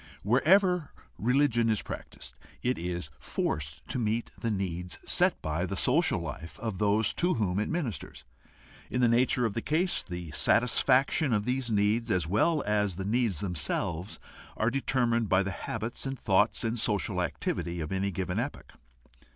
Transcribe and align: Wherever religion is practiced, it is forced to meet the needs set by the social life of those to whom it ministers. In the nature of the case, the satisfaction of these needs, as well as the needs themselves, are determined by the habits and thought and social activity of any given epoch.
Wherever 0.23 0.89
religion 1.19 1.69
is 1.69 1.83
practiced, 1.83 2.33
it 2.63 2.79
is 2.79 3.11
forced 3.19 3.87
to 3.89 3.99
meet 3.99 4.31
the 4.35 4.49
needs 4.49 4.97
set 5.05 5.39
by 5.43 5.67
the 5.67 5.75
social 5.75 6.19
life 6.19 6.57
of 6.59 6.79
those 6.79 7.13
to 7.13 7.35
whom 7.35 7.59
it 7.59 7.69
ministers. 7.69 8.23
In 8.89 8.99
the 8.99 9.07
nature 9.07 9.45
of 9.45 9.53
the 9.53 9.61
case, 9.61 10.01
the 10.01 10.31
satisfaction 10.31 11.33
of 11.33 11.45
these 11.45 11.69
needs, 11.69 12.09
as 12.09 12.25
well 12.25 12.63
as 12.65 12.95
the 12.95 13.05
needs 13.05 13.41
themselves, 13.41 14.19
are 14.57 14.71
determined 14.71 15.29
by 15.29 15.43
the 15.43 15.51
habits 15.51 16.07
and 16.07 16.17
thought 16.17 16.63
and 16.63 16.79
social 16.79 17.21
activity 17.21 17.79
of 17.79 17.91
any 17.91 18.09
given 18.09 18.39
epoch. 18.39 18.73